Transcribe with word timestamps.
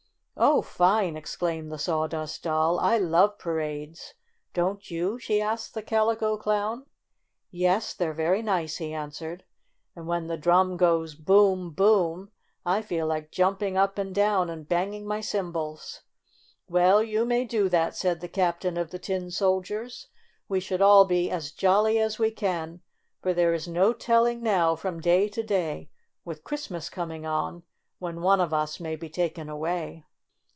"Oh, 0.43 0.63
fine!" 0.63 1.15
exclaimed 1.17 1.71
the 1.71 1.77
Sawdust 1.77 2.41
Doll. 2.41 2.79
"I 2.79 2.97
love 2.97 3.37
parades! 3.37 4.15
Don't 4.55 4.89
you?" 4.89 5.19
she 5.19 5.39
asked 5.39 5.75
the^. 5.75 5.85
Calico 5.85 6.35
Clown. 6.35 6.87
"Yes, 7.51 7.93
they're 7.93 8.11
very 8.13 8.41
nice," 8.41 8.77
he 8.77 8.91
answered. 8.91 9.43
"And 9.95 10.07
when 10.07 10.25
the 10.25 10.37
drum 10.37 10.77
goes 10.77 11.13
'Boom! 11.13 11.69
Boom!' 11.69 11.69
IN 11.85 12.21
AN 12.23 12.27
AUTOMOBILE 12.27 12.73
41 12.73 12.77
I 12.77 12.81
feel 12.81 13.05
like 13.05 13.31
jumping 13.31 13.77
up 13.77 13.99
and 13.99 14.15
down 14.15 14.49
and 14.49 14.67
bang 14.67 14.95
ing 14.95 15.05
my 15.05 15.19
cymbals.'' 15.21 16.01
"Well, 16.67 17.03
you 17.03 17.23
may 17.23 17.45
do 17.45 17.69
that," 17.69 17.95
said 17.95 18.19
the 18.19 18.27
cap 18.29 18.61
tain 18.61 18.77
of 18.77 18.89
the 18.89 18.97
Tin 18.97 19.29
Soldiers. 19.29 20.07
"We 20.49 20.59
should 20.59 20.81
all 20.81 21.05
be 21.05 21.29
as 21.29 21.51
jolly 21.51 21.99
as 21.99 22.17
we 22.17 22.31
can, 22.31 22.81
for 23.21 23.31
there 23.31 23.53
is 23.53 23.67
no 23.67 23.93
tell 23.93 24.25
ing 24.25 24.41
now, 24.41 24.75
from 24.75 25.01
day 25.01 25.29
to 25.29 25.43
day, 25.43 25.91
with 26.25 26.43
Christmas 26.43 26.89
coming 26.89 27.27
on, 27.27 27.61
when 27.99 28.21
one 28.21 28.41
of 28.41 28.51
us 28.55 28.79
may 28.79 28.95
be 28.95 29.09
taken 29.09 29.47
away." 29.47 30.03